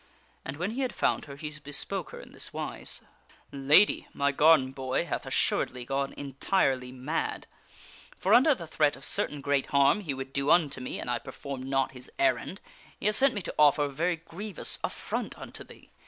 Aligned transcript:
And 0.43 0.57
when 0.57 0.71
he 0.71 0.81
had 0.81 0.95
found 0.95 1.25
her, 1.25 1.35
he 1.35 1.51
bespoke 1.63 2.09
her 2.09 2.19
in 2.19 2.31
this 2.31 2.51
wise:" 2.51 3.01
Lady, 3.51 4.07
my 4.15 4.31
garden 4.31 4.71
boy 4.71 5.05
hath 5.05 5.27
assuredly 5.27 5.85
gone 5.85 6.13
entirely 6.13 6.91
mad. 6.91 7.45
For, 8.17 8.33
under 8.33 8.55
the 8.55 8.65
threat 8.65 8.95
of 8.95 9.05
certain 9.05 9.41
great 9.41 9.67
harm 9.67 9.99
he 10.01 10.15
would 10.15 10.33
do 10.33 10.49
unto 10.49 10.81
me 10.81 10.97
an 10.99 11.07
I 11.07 11.19
performed 11.19 11.67
not 11.67 11.91
his 11.91 12.09
errand, 12.17 12.61
he 12.99 13.05
hath 13.05 13.17
sent 13.17 13.35
me 13.35 13.43
to 13.43 13.53
offer 13.59 13.83
a 13.83 13.89
very 13.89 14.15
grievous 14.15 14.79
affront^ 14.83 15.37
unto 15.37 15.63
thee. 15.63 15.91